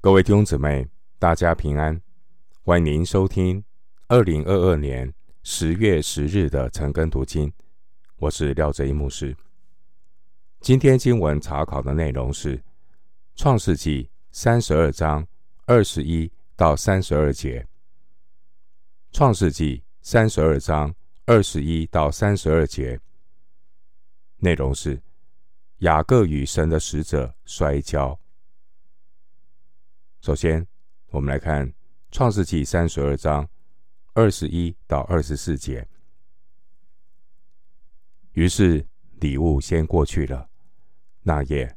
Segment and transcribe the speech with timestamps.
[0.00, 0.86] 各位弟兄姊妹，
[1.18, 2.00] 大家平安！
[2.62, 3.64] 欢迎您收听
[4.06, 5.12] 二零二二年
[5.42, 7.52] 十月十日的晨更读经。
[8.18, 9.36] 我是廖哲一牧师。
[10.60, 12.56] 今天经文查考的内容是
[13.34, 15.26] 《创世纪》三十二章
[15.66, 17.60] 二十一到三十二节。
[19.10, 20.94] 《创世纪》三十二章
[21.26, 23.00] 二十一到三十二节
[24.36, 25.02] 内容是
[25.78, 28.16] 雅各与神的使者摔跤。
[30.20, 30.66] 首先，
[31.10, 31.66] 我们来看
[32.10, 33.48] 《创世纪》三十二章
[34.14, 35.86] 二十一到二十四节。
[38.32, 38.84] 于是
[39.20, 40.50] 礼物先过去了。
[41.22, 41.76] 那夜，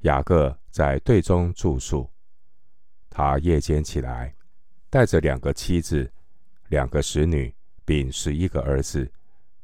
[0.00, 2.10] 雅各在队中住宿。
[3.10, 4.34] 他夜间起来，
[4.88, 6.10] 带着两个妻子、
[6.68, 7.54] 两个使女，
[7.84, 9.12] 并十一个儿子，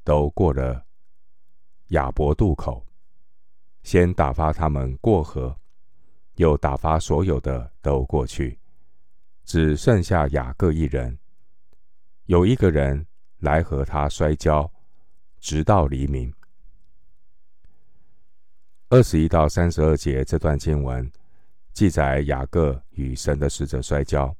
[0.04, 0.84] 都过了
[1.88, 2.86] 雅伯渡口，
[3.82, 5.58] 先打发他们过河。
[6.38, 8.56] 又打发所有的都过去，
[9.44, 11.18] 只剩下雅各一人。
[12.26, 13.04] 有一个人
[13.40, 14.70] 来和他摔跤，
[15.40, 16.32] 直到黎明。
[18.88, 21.10] 二十一到三十二节这段经文
[21.72, 24.34] 记载雅各与神的使者摔跤。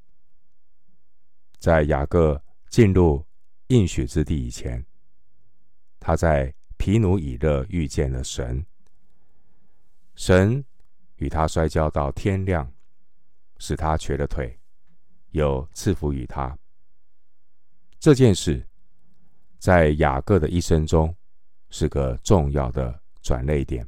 [1.59, 3.27] 在雅各进入
[3.67, 4.87] 应许之地以前，
[5.99, 8.65] 他在皮努以勒遇见了神。
[10.15, 10.65] 神。
[11.19, 12.73] 与他摔跤到天亮，
[13.59, 14.57] 使他瘸了腿，
[15.31, 16.57] 又赐福于他。
[17.99, 18.65] 这件事
[19.59, 21.15] 在雅各的一生中
[21.71, 23.87] 是个重要的转捩点。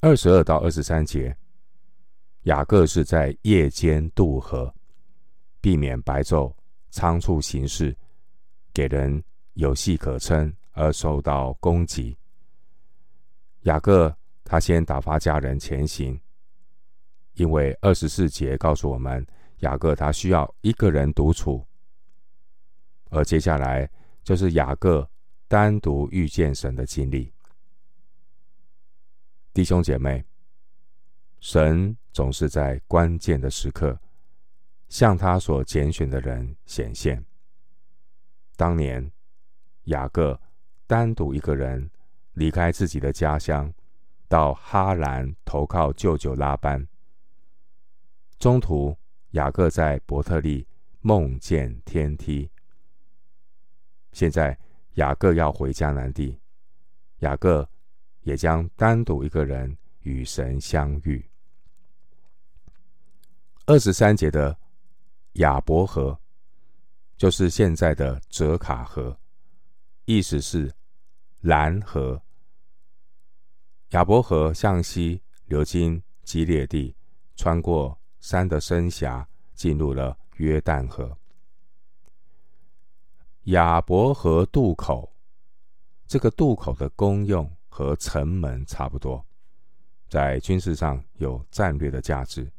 [0.00, 1.36] 二十二到二十三节，
[2.42, 4.74] 雅各是在夜间渡河，
[5.60, 6.52] 避免白昼
[6.90, 7.96] 仓促行事，
[8.72, 9.22] 给人
[9.54, 12.18] 有戏可乘而受到攻击。
[13.62, 14.12] 雅各。
[14.48, 16.20] 他先打发家人前行，
[17.34, 19.26] 因为二十四节告诉我们，
[19.58, 21.66] 雅各他需要一个人独处。
[23.10, 23.90] 而接下来
[24.22, 25.10] 就是雅各
[25.48, 27.32] 单独遇见神的经历。
[29.52, 30.24] 弟兄姐妹，
[31.40, 33.98] 神总是在关键的时刻
[34.88, 37.24] 向他所拣选的人显现。
[38.54, 39.10] 当年
[39.84, 40.40] 雅各
[40.86, 41.90] 单独一个人
[42.34, 43.74] 离开自己的家乡。
[44.28, 46.86] 到哈兰投靠舅舅拉班。
[48.38, 48.96] 中途，
[49.30, 50.66] 雅各在伯特利
[51.00, 52.50] 梦见天梯。
[54.12, 54.58] 现在，
[54.94, 56.40] 雅各要回迦南地，
[57.20, 57.68] 雅各
[58.22, 61.24] 也将单独一个人与神相遇。
[63.66, 64.56] 二十三节的
[65.34, 66.18] 雅伯河，
[67.16, 69.18] 就是现在的泽卡河，
[70.04, 70.72] 意思是
[71.40, 72.22] 蓝河。
[73.90, 76.92] 雅博河向西流经基列地，
[77.36, 81.16] 穿过山的深峡，进入了约旦河。
[83.44, 85.14] 雅博河渡口，
[86.08, 89.24] 这个渡口的功用和城门差不多，
[90.08, 92.50] 在军事上有战略的价值。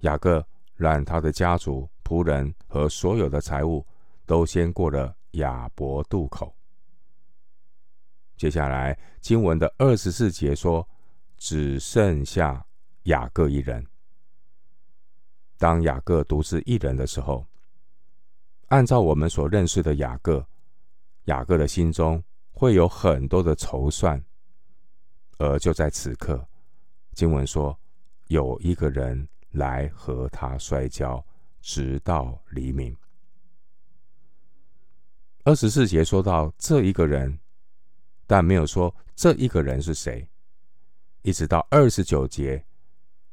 [0.00, 0.44] 雅各
[0.74, 3.86] 让他的家族、仆人和所有的财物
[4.26, 6.52] 都先过了雅博渡口。
[8.36, 10.86] 接下来经文的二十四节说，
[11.38, 12.66] 只剩下
[13.04, 13.84] 雅各一人。
[15.56, 17.46] 当雅各独自一人的时候，
[18.68, 20.46] 按照我们所认识的雅各，
[21.24, 24.22] 雅各的心中会有很多的筹算。
[25.38, 26.46] 而就在此刻，
[27.14, 27.78] 经文说，
[28.26, 31.24] 有一个人来和他摔跤，
[31.62, 32.94] 直到黎明。
[35.44, 37.38] 二十四节说到这一个人。
[38.26, 40.28] 但没有说这一个人是谁，
[41.22, 42.66] 一直到二十九节，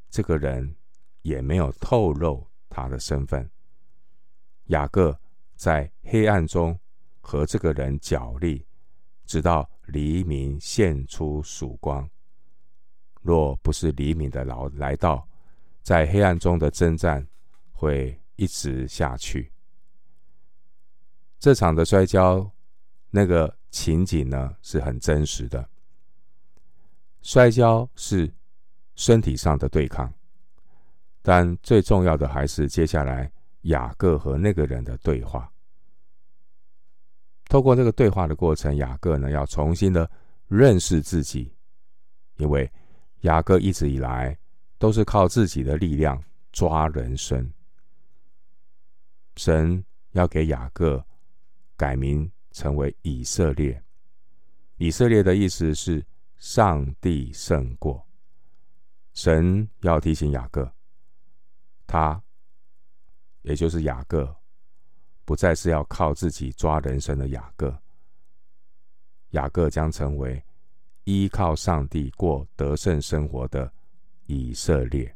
[0.10, 0.76] 这个人
[1.24, 3.50] 也没有透露他的身份。
[4.66, 5.20] 雅各
[5.56, 6.80] 在黑暗中
[7.22, 8.68] 和这个人角力，
[9.26, 12.08] 直到黎明现出曙光。
[13.22, 15.28] 若不是黎明的老来到，
[15.82, 17.28] 在黑暗中的征战
[17.72, 19.52] 会一直下去。
[21.40, 22.52] 这场的摔跤，
[23.10, 23.58] 那个。
[23.74, 25.68] 情景呢是很真实的，
[27.24, 28.32] 摔跤是
[28.96, 30.14] 身体上的对抗，
[31.24, 33.30] 但最重要的还是接下来
[33.64, 35.52] 雅各和那个人的对话。
[37.50, 40.10] 透过这个对话的过程，雅各呢要重新的
[40.48, 41.52] 认识自己，
[42.38, 42.72] 因为
[43.22, 44.38] 雅各一直以来
[44.78, 47.52] 都是靠自己的力量抓人生。
[49.38, 51.04] 神要给雅各
[51.76, 52.32] 改名。
[52.54, 53.84] 成为以色列，
[54.78, 56.06] 以色列的意思是
[56.38, 58.08] 上帝胜过，
[59.14, 60.72] 神要提醒雅各，
[61.86, 62.22] 他
[63.42, 64.34] 也就是雅各，
[65.26, 67.78] 不再是要靠自己抓人生的雅各。
[69.32, 70.42] 雅各将成为
[71.06, 73.70] 依靠上帝过得胜生活的
[74.28, 75.14] 以色列。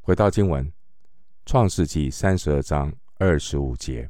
[0.00, 0.64] 回到经文，
[1.44, 4.08] 《创世记》三十二章二十五节，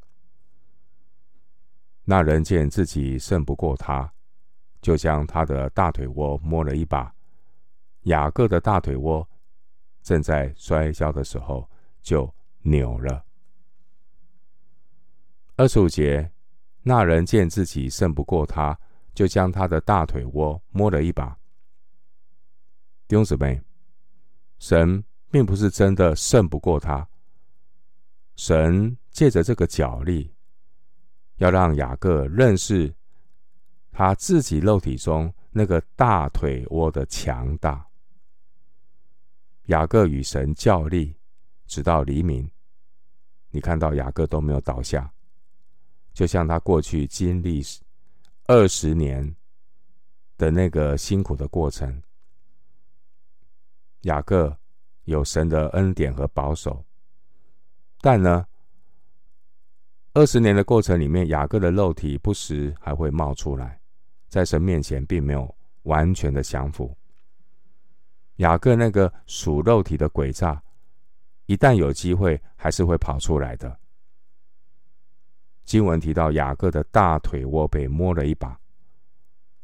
[2.07, 4.11] 那人见自己胜不过他，
[4.81, 7.15] 就将他的大腿窝摸了一把。
[8.05, 9.29] 雅各的大腿窝
[10.03, 11.69] 正在摔跤的时候
[12.01, 12.33] 就
[12.63, 13.23] 扭了。
[15.57, 16.33] 二十五节，
[16.83, 18.79] 那人见自己胜不过他，
[19.13, 21.37] 就将他的大腿窝摸了一把。
[23.07, 23.61] 弟兄姊妹，
[24.59, 25.05] 神。
[25.29, 27.07] 并不是真的胜不过他。
[28.37, 30.33] 神借着这个脚力，
[31.37, 32.95] 要让雅各认识
[33.93, 37.87] 他自己肉体中那个大腿窝的强大。
[39.67, 41.15] 雅各与神较力，
[41.67, 42.51] 直到黎明。
[43.51, 45.13] 你看到雅各都没有倒下，
[46.13, 47.63] 就像他过去经历
[48.47, 49.35] 二十年
[50.37, 52.03] 的那个辛苦的过程。
[54.03, 54.57] 雅各。
[55.07, 56.85] 有神的恩典和保守，
[58.01, 58.45] 但呢，
[60.17, 63.79] 二十年的过程里面，雅各的肉体不时还会冒出来，
[64.29, 66.97] 在神面前并没有完全的降服。
[68.37, 70.63] 雅各那个属肉体的诡诈，
[71.45, 73.79] 一旦有机会，还是会跑出来的。
[75.67, 78.59] 经文提到雅各的大腿窝被摸了一把，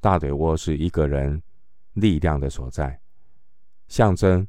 [0.03, 1.43] 大腿窝是一个人
[1.95, 3.01] 力量的所在，
[3.89, 4.47] 象征。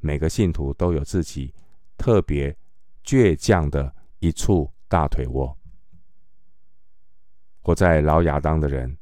[0.00, 1.52] 每个信徒都有自己
[1.98, 2.56] 特别
[3.04, 5.56] 倔强的一处大腿窝。
[7.60, 8.96] 活在老亚当的人，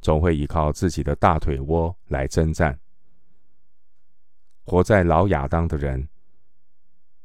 [0.00, 2.74] 总会依靠自己的大腿窝来征战；
[4.64, 6.08] 活在老亚当的人，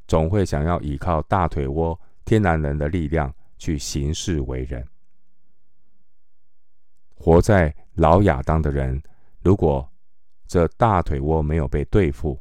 [0.06, 4.86] 总会想要依靠大腿窝天然人的力量去行事为人。
[7.16, 9.02] 活在老亚当的人，
[9.40, 9.90] 如果
[10.46, 12.40] 这大腿窝没有被对付，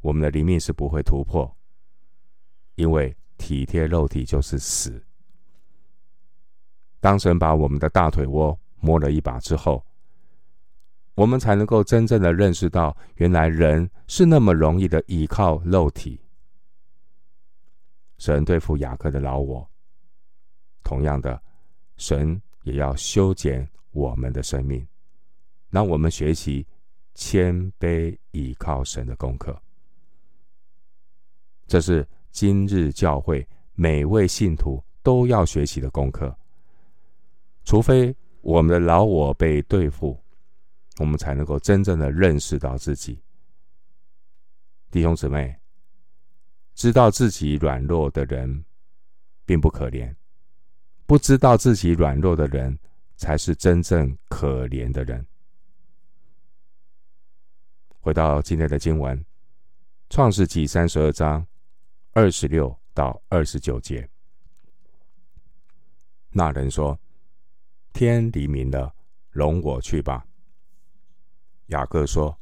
[0.00, 1.56] 我们的灵命是不会突破，
[2.76, 5.04] 因为体贴肉体就是死。
[7.00, 9.84] 当神把我们的大腿窝摸了一把之后，
[11.16, 16.20] 我们才能够真正的认识到，原来人是那么容易的依靠肉体。
[18.18, 19.68] 神对付雅各的老我，
[20.84, 21.42] 同样的，
[21.96, 24.86] 神也要修剪我们的生命，
[25.68, 26.64] 让我们学习
[27.14, 29.60] 谦卑倚靠神的功课。
[31.66, 36.34] 这是今日教会每位信徒都要学习的功课。
[37.62, 40.18] 除非我们的老我被对付，
[40.98, 43.22] 我们才能够真正的认识到自己。
[44.90, 45.54] 弟兄姊妹，
[46.74, 48.64] 知道自己软弱的人
[49.44, 50.12] 并不可怜，
[51.06, 52.76] 不知道自己软弱的人
[53.16, 55.24] 才是真正可怜的人。
[58.00, 59.16] 回到今天的经文，
[60.10, 61.46] 《创世记》三十二章。
[62.14, 64.06] 二十六到二十九节，
[66.28, 66.98] 那人说
[67.94, 68.94] ：“天黎明了，
[69.30, 70.26] 容我去吧。”
[71.68, 72.38] 雅各说：“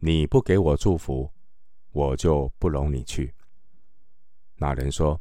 [0.00, 1.32] 你不给我祝福，
[1.92, 3.32] 我就不容你去。”
[4.58, 5.20] 那人说：“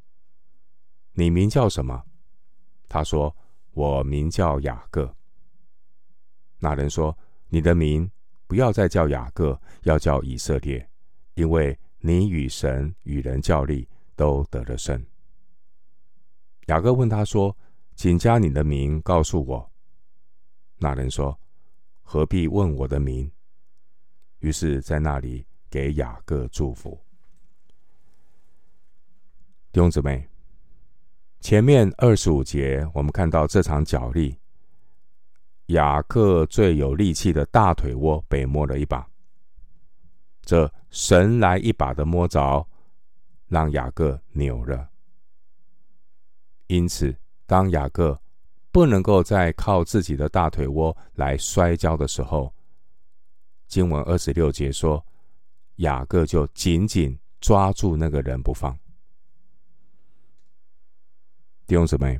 [1.14, 2.04] 你名叫什么？”
[2.90, 3.38] 他说
[3.74, 5.16] ：“我名叫雅各。”
[6.58, 7.16] 那人说
[7.50, 8.10] ：“你的名
[8.48, 10.90] 不要再叫雅各，要叫以色列，
[11.36, 15.06] 因为。”你与神与人较力，都得了胜。
[16.68, 17.56] 雅各问他说
[17.96, 19.72] ：“请将你的名告诉我。”
[20.78, 21.38] 那人说
[22.04, 23.30] ：“何必问我的名？”
[24.40, 26.98] 于是，在那里给雅各祝福。
[29.72, 30.28] 弟兄姊妹，
[31.42, 34.38] 前面二十五节，我们看到这场角力，
[35.68, 39.08] 雅各最有力气的大腿窝被摸了一把。
[40.50, 42.68] 这神来一把的摸着，
[43.50, 44.90] 让雅各扭了。
[46.66, 47.16] 因此，
[47.46, 48.20] 当雅各
[48.72, 52.52] 不能够再靠自己的大腿窝来摔跤的时候，
[53.68, 55.06] 经文二十六节说，
[55.76, 58.76] 雅各就紧紧抓住那个人不放。
[61.68, 62.20] 弟兄姊妹，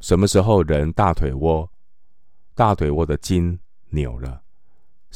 [0.00, 1.70] 什么时候人大腿窝、
[2.54, 4.42] 大腿窝的筋扭了？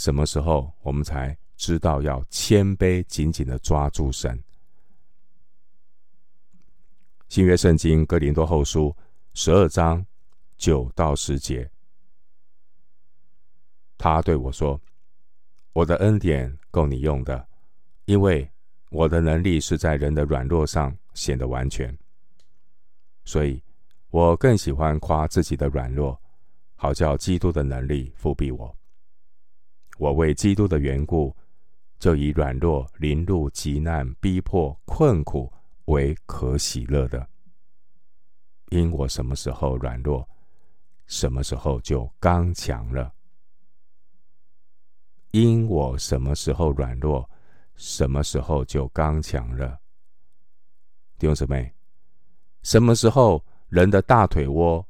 [0.00, 1.37] 什么时候我们才？
[1.59, 4.42] 知道要谦卑，紧紧的抓住神。
[7.28, 8.97] 新约圣经哥林多后书
[9.35, 10.02] 十二章
[10.57, 11.71] 九到十节，
[13.99, 14.80] 他对我说
[15.75, 17.47] ：“我的恩典够你用的，
[18.07, 18.50] 因为
[18.88, 21.95] 我的能力是在人的软弱上显得完全。
[23.26, 23.62] 所以，
[24.09, 26.19] 我更喜欢夸自己的软弱，
[26.75, 28.75] 好叫基督的能力覆庇我。
[30.00, 31.37] 我为基督的缘故，
[31.99, 35.52] 就以软弱、凌辱、急难、逼迫、困苦
[35.85, 37.28] 为可喜乐的。
[38.71, 40.26] 因我什么时候软弱，
[41.07, 43.12] 什么时候就刚强了。
[45.33, 47.28] 因我什么时候软弱，
[47.75, 49.78] 什么时候就刚强了。
[51.19, 51.75] 弟兄姊妹，
[52.62, 54.88] 什么时候人的大腿窝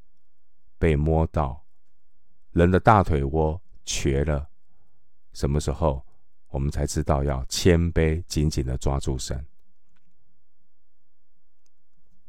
[0.78, 1.64] 被摸到，
[2.52, 4.48] 人的大腿窝瘸了，
[5.32, 6.04] 什么时候
[6.48, 9.44] 我们才知道要谦卑，紧紧的抓住神？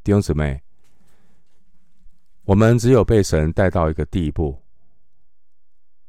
[0.04, 0.62] 弟兄姊妹，
[2.44, 4.60] 我们只有被神带到一个地步。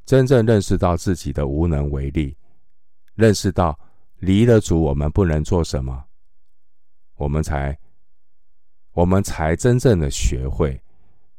[0.04, 2.36] 真正认识到自己的无能为力，
[3.14, 3.78] 认识到
[4.18, 6.04] 离了主我们不能做什么，
[7.14, 7.78] 我们才
[8.92, 10.78] 我们才真正的学会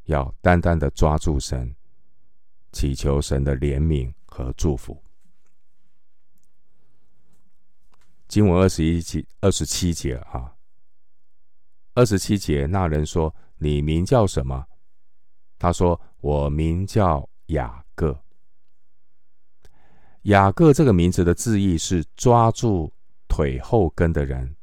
[0.06, 1.76] 要单单的抓住神，
[2.72, 5.04] 祈求神的怜悯和祝福。
[8.34, 10.56] 经文二十一节、二十七节啊，
[11.94, 14.66] 二十七节，那人说：“你名叫什么？”
[15.60, 18.24] 他说：“我名叫雅各。”
[20.24, 22.92] 雅各这个名字的字义是抓住
[23.28, 24.56] 腿后跟的人。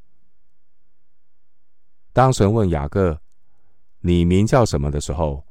[2.13, 3.23] 当神问雅各
[4.03, 5.47] ：“你名叫什么？”的时候，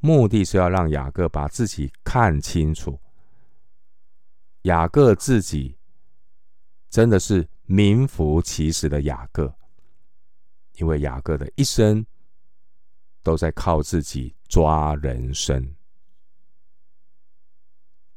[0.00, 2.98] 目的是要让雅各把自己看清楚。
[4.62, 5.76] 雅各自己
[6.92, 9.52] 真的是名副其实的雅各，
[10.74, 12.04] 因为雅各的一生
[13.22, 15.74] 都在靠自己抓人生。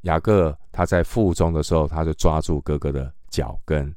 [0.02, 3.96] 雅各他在腹中的时候，他就抓住哥哥的脚跟。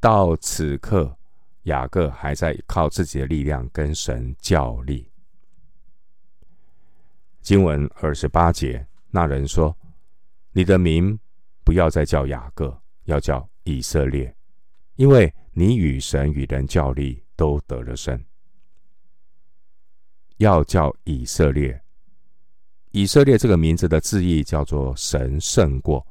[0.00, 1.16] 到此刻，
[1.62, 5.08] 雅各还在靠自己的力量跟神较力。
[7.40, 9.76] 经文二十八节，那人说
[10.50, 11.16] ：“你的名
[11.64, 14.34] 不要再叫雅各，要叫以色列，
[14.96, 18.22] 因为你与神与人较力都得了胜。
[20.38, 21.80] 要叫以色列。”
[22.92, 26.06] 以色列这个名字的字义叫做“神胜过”，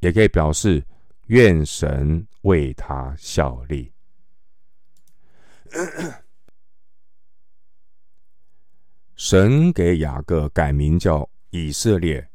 [0.00, 0.84] 也可以表示
[1.28, 3.90] 愿神为他效力。
[9.16, 12.28] 神给雅各改名叫以色列，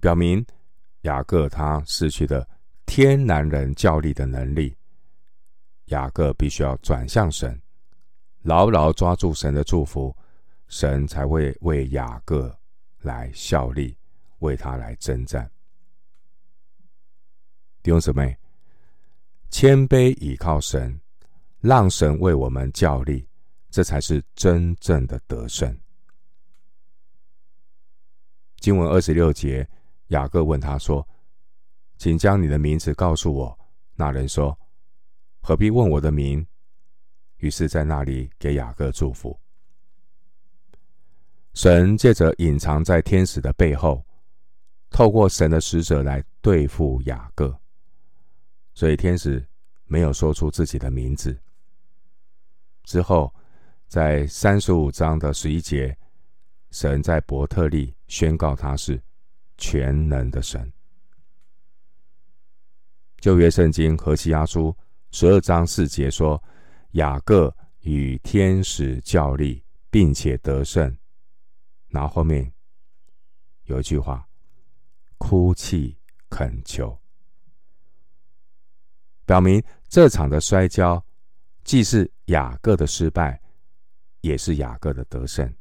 [0.00, 0.44] 表明
[1.02, 2.46] 雅各他失去了
[2.86, 4.76] 天然人教力的能力。
[5.86, 7.60] 雅各必须要转向神，
[8.42, 10.14] 牢牢抓住神的祝福。
[10.66, 12.54] 神才会为雅各
[13.00, 13.96] 来效力，
[14.40, 15.50] 为他来征战。
[17.82, 18.36] 弟兄姊妹，
[19.48, 21.00] 谦卑倚靠神，
[21.60, 23.26] 让神为我们效力，
[23.70, 25.74] 这才是真正的得胜。
[28.58, 29.66] 经文二十六节，
[30.08, 31.06] 雅各问他说
[31.96, 33.58] ：“请将你的名字告诉我。”
[33.96, 34.58] 那人说
[35.40, 36.46] ：“何必问我的名？”
[37.38, 39.38] 于是，在那里给雅各祝福。
[41.54, 44.04] 神借着隐藏在天使的背后，
[44.90, 47.58] 透过神的使者来对付雅各，
[48.74, 49.44] 所以天使
[49.84, 51.36] 没有说出自己的名字。
[52.84, 53.34] 之后，
[53.86, 55.96] 在三十五章的十一节，
[56.70, 59.02] 神在伯特利宣告他是
[59.58, 60.72] 全能的神。
[63.18, 64.74] 旧约圣经何西阿书
[65.10, 66.42] 十二章四节说，
[66.92, 70.96] 雅各与天使较力，并且得胜。
[71.88, 72.52] 然后后面
[73.64, 74.28] 有一句话
[75.18, 75.98] ：“哭泣
[76.30, 76.96] 恳求”，
[79.26, 81.04] 表明这场的摔跤
[81.64, 83.40] 既是雅各的失败，
[84.20, 85.52] 也是雅各的得胜。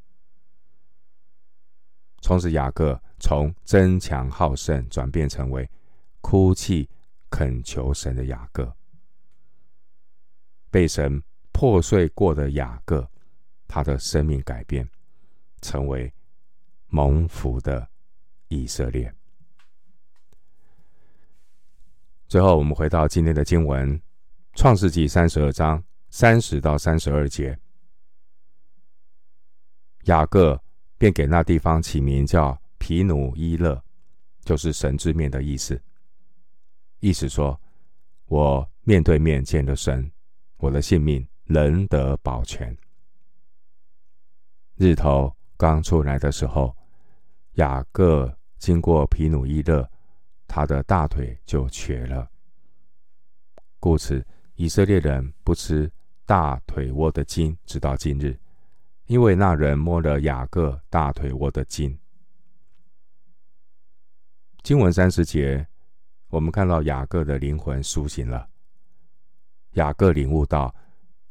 [2.21, 5.69] 从此，雅各从争强好胜转变成为
[6.21, 6.89] 哭泣
[7.29, 8.75] 恳求神的雅各。
[10.69, 11.21] 被神
[11.51, 13.09] 破碎过的雅各，
[13.67, 14.89] 他的生命改变，
[15.61, 16.13] 成为。
[16.89, 17.85] 蒙福的
[18.47, 19.13] 以色列。
[22.29, 23.99] 最后，我们回到今天的经文，
[24.55, 27.59] 《创世纪》三十二章三十到三十二节。
[30.03, 30.63] 雅各
[30.97, 32.57] 便给那地方起名叫
[32.87, 33.83] 皮努伊勒，
[34.45, 35.77] 就是神之面的意思。
[37.01, 37.59] 意思说，
[38.27, 40.09] 我面对面见了神，
[40.55, 42.73] 我的性命仍得保全。
[44.77, 46.73] 日头刚出来的时候，
[47.55, 49.85] 雅各经过皮努伊勒，
[50.47, 52.31] 他的大腿就瘸了。
[53.81, 54.25] 故此，
[54.55, 55.91] 以色列人不吃
[56.25, 58.39] 大腿窝的筋，直到今日，
[59.07, 61.93] 因为那人摸了雅各大腿窝的筋。
[64.67, 65.65] 经文三十节，
[66.27, 68.49] 我们看到雅各的灵魂苏醒了。
[69.75, 70.75] 雅各领悟到，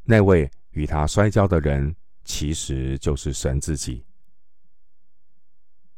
[0.01, 4.03] 那位与他摔跤的人，其实就是神自己。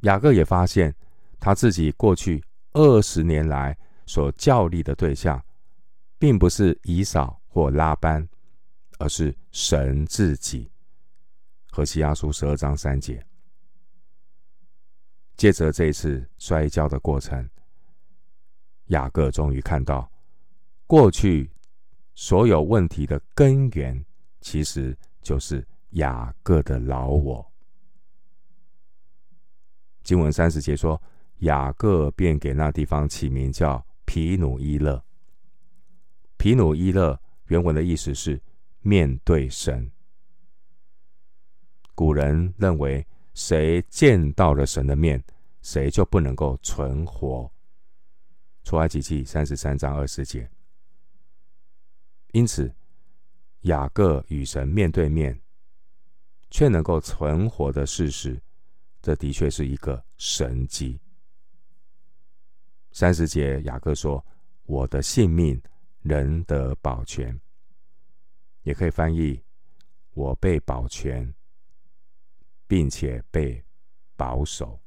[0.02, 0.94] 雅各也发现，
[1.40, 2.44] 他自己过去
[2.74, 5.42] 二十年来所教力的对象，
[6.18, 8.28] 并不是以扫或拉班，
[8.98, 10.70] 而是神自己。
[11.72, 13.26] 何西阿书十二章三节。
[15.40, 17.50] 接着这一次摔跤的过程，
[18.88, 20.12] 雅各终于看到，
[20.86, 21.50] 过去
[22.14, 24.06] 所有问题的根源，
[24.42, 27.54] 其实就是雅各的老我。
[30.04, 31.02] 经文三十节说，
[31.38, 35.02] 雅各便给那地方起名叫皮努伊勒。
[36.36, 38.42] 皮努伊勒原文的意思是
[38.82, 39.90] 面对神。
[41.96, 43.08] 古人认为，
[43.40, 45.24] 谁见到了神的面，
[45.62, 47.50] 谁就不能够存活。
[48.66, 50.52] 出埃及记三十三章二十节。
[52.34, 52.70] 因此，
[53.62, 55.40] 雅各与神面对面，
[56.52, 58.38] 却能够存活的事实。
[59.02, 61.00] 这的确是一个神迹。
[62.92, 64.24] 三十节，雅各说
[64.68, 65.60] ：“我的性命
[66.02, 67.40] 仍得保全。”
[68.64, 69.42] 也可以翻译
[70.12, 71.34] ：“我被保全，
[72.70, 73.62] 并且被
[74.16, 74.80] 保守。”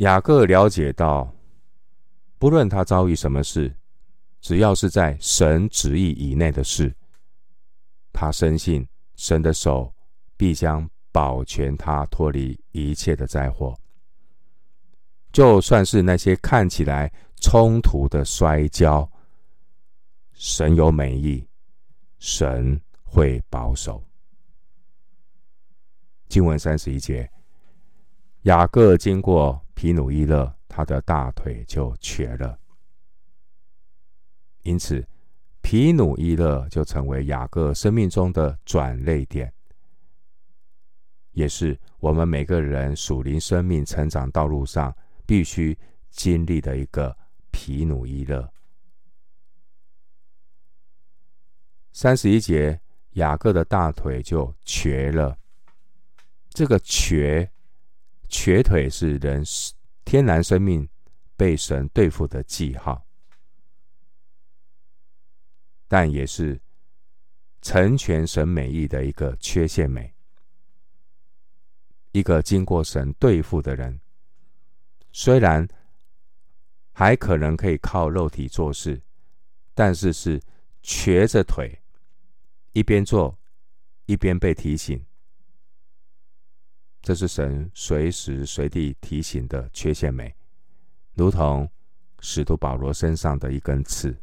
[0.00, 1.30] 雅各了解到，
[2.38, 3.76] 不论他遭遇什么事，
[4.40, 6.96] 只要是在神旨意以内的事，
[8.14, 9.92] 他深信神的手
[10.38, 10.88] 必将。
[11.10, 13.76] 保全他脱离一切的灾祸，
[15.32, 19.10] 就算是那些看起来冲突的摔跤，
[20.34, 21.44] 神有美意，
[22.18, 24.07] 神会保守。
[26.28, 27.30] 经文三十一节，
[28.42, 32.58] 雅各经过皮努伊勒，他的大腿就瘸了，
[34.62, 35.06] 因此
[35.62, 39.52] 皮努伊勒就成为雅各生命中的转捩点。
[41.32, 45.76] 也是我们每个人属灵生命成长道路上必须
[46.10, 47.16] 经历的一个
[47.50, 48.52] 皮努伊勒。
[51.92, 52.80] 三十一节，
[53.12, 55.38] 雅各的大腿就瘸了。
[56.50, 57.50] 这个瘸，
[58.28, 59.42] 瘸腿是人
[60.04, 60.88] 天然生命
[61.36, 63.06] 被神对付的记号，
[65.86, 66.60] 但也是
[67.62, 70.14] 成全神美意的一个缺陷美。
[72.12, 74.00] 一个经过神对付的人，
[75.12, 75.68] 虽然
[76.92, 79.00] 还可能可以靠肉体做事，
[79.74, 80.40] 但是是
[80.82, 81.80] 瘸着腿，
[82.72, 83.38] 一边做
[84.06, 85.04] 一边被提醒，
[87.00, 90.34] 这是神随时随地提醒的缺陷美，
[91.14, 91.70] 如同
[92.20, 94.16] 使徒保罗身上的一根刺。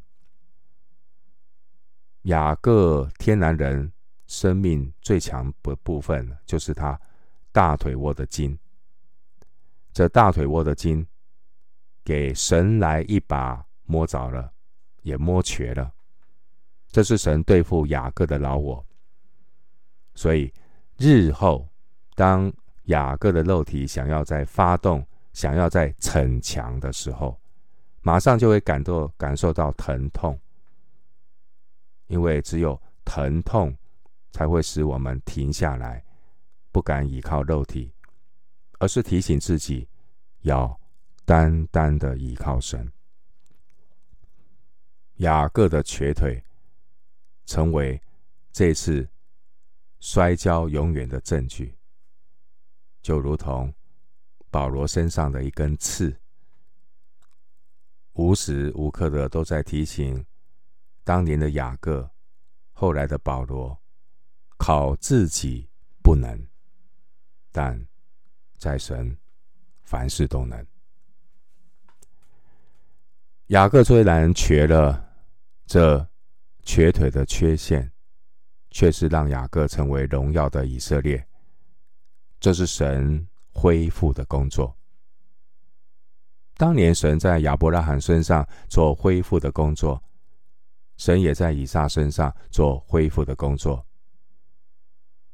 [2.23, 3.91] 雅各天然人
[4.27, 6.99] 生命最强的部分，就是他。
[7.51, 8.59] 大腿窝的筋，
[9.93, 11.07] 这大腿窝的筋，
[12.03, 14.51] 给神来一把摸着了，
[15.03, 15.93] 也摸瘸了。
[16.89, 18.85] 这是神对付雅各的老我。
[20.15, 20.53] 所以
[20.97, 21.69] 日后，
[22.13, 22.51] 当
[22.86, 27.39] 雅各的肉体想要在发动、想要在逞强的时候，
[28.02, 30.39] 马上就会感到感受到疼痛，
[32.08, 33.76] 因为只有疼痛
[34.32, 36.04] 才会使我们停下来。
[36.71, 37.93] 不敢依靠肉体，
[38.80, 39.88] 而是提醒自己
[40.41, 40.78] 要
[41.24, 42.91] 单单的依靠神。
[45.19, 46.43] 雅各的瘸腿
[47.45, 48.02] 成为
[48.52, 49.08] 这次
[50.02, 51.74] 摔跤永远的证据，
[53.06, 53.72] 就如同
[54.50, 56.20] 保罗身上的一根刺，
[58.13, 60.26] 无时无刻的都在提醒
[61.04, 62.10] 当年的雅各，
[62.74, 63.80] 后来的保罗，
[64.58, 65.70] 靠自己
[66.02, 66.48] 不能。
[67.52, 67.80] 但
[68.58, 69.15] 在神，
[69.84, 70.65] 凡事都能。
[73.50, 75.15] 雅各虽然瘸了，
[75.68, 76.10] 这
[76.63, 77.91] 瘸腿的缺陷，
[78.72, 81.24] 却是让雅各成为荣耀的以色列。
[82.39, 84.76] 这是神恢复的工作。
[86.58, 90.02] 当年神在亚伯拉罕身上做恢复的工作，
[90.98, 93.86] 神也在以撒身上做恢复的工作。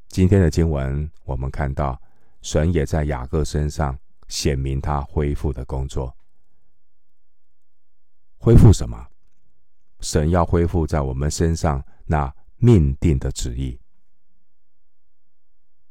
[0.07, 2.01] 今天的经文，我们看到。
[2.41, 3.95] 神也在雅各身上
[4.27, 6.11] 显明他恢复的工作。
[8.39, 9.07] 恢复什么？
[9.99, 13.79] 神要恢复在我们身上那命定的旨意。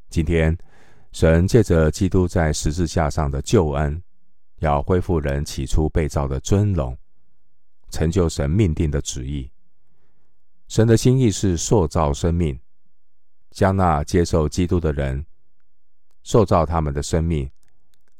[0.08, 0.58] 今天，
[1.12, 4.02] 神借着基督在十字架上的救恩，
[4.58, 6.96] 要恢复人起初被造的尊荣，
[7.90, 9.50] 成就神命定的旨意。
[10.68, 12.58] 神的心意是塑造生命，
[13.50, 15.26] 将那接受基督的人，
[16.22, 17.50] 塑造他们的生命，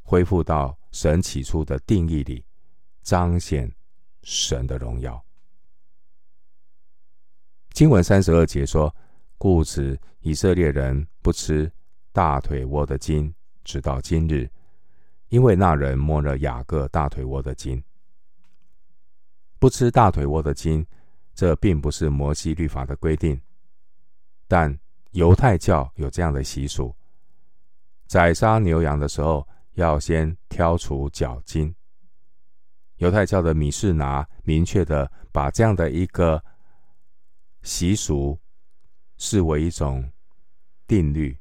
[0.03, 2.44] 恢复到神起初的定义里，
[3.03, 3.72] 彰显
[4.24, 5.24] 神的荣耀。
[7.72, 8.92] 经文三十二节说
[9.38, 11.70] ：“故此，以色列人不吃
[12.12, 14.51] 大腿窝的筋，直到今日，
[15.29, 17.83] 因为那人摸了雅各大腿窝的筋。
[19.59, 20.87] 不吃大腿窝的筋，
[21.35, 23.40] 这并不是摩西律法的规定，
[24.49, 24.77] 但
[25.12, 26.94] 犹太教有这样的习俗：
[28.07, 31.75] 宰杀牛羊的时候，要先挑除脚筋。
[32.96, 36.42] 犹太教的米士拿明确的把这样的一个
[37.62, 38.38] 习俗
[39.16, 40.11] 视为一种
[40.87, 41.37] 定律，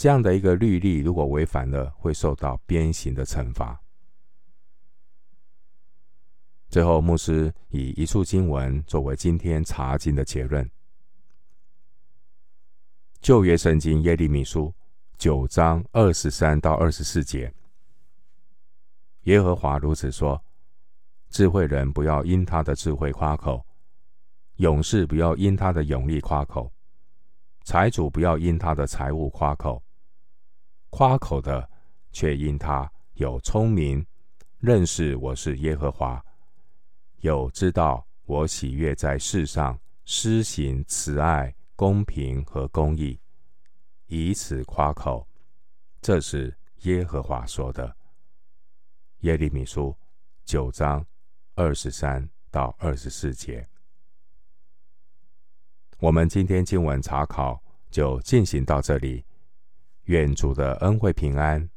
[0.00, 3.78] 这样的一个律例，如果违反了，会受到鞭刑的惩罚。
[6.70, 10.66] 最后，牧师以一处经文作为今天查经的结论：
[13.20, 14.72] 旧约圣经耶利米书
[15.18, 17.52] 九章二十三到二十四节，
[19.24, 20.42] 耶和华如此说：
[21.28, 23.62] 智慧人不要因他的智慧夸口。
[24.56, 26.72] 勇士不要因他的勇力夸口，
[27.64, 29.82] 财主不要因他的财物夸口，
[30.90, 31.68] 夸口的
[32.12, 34.04] 却因他有聪明，
[34.58, 36.22] 认识我是耶和华，
[37.20, 43.18] 又知道我喜悦在世上施行慈爱、公平和公义，
[44.06, 45.26] 以此夸口。
[46.02, 47.96] 这是耶和华说的。
[49.20, 49.94] 耶利米书
[50.44, 51.04] 九章
[51.54, 53.66] 二十三到二十四节。
[55.98, 59.24] 我们今天经文查考就进行到这里，
[60.10, 61.70] 愿主的恩惠平安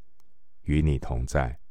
[0.63, 1.62] 与你同在。